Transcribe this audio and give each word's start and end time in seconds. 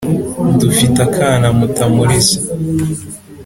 Dufite 0.59 0.97
akana 1.07 1.47
Mutamuriza 1.59 2.37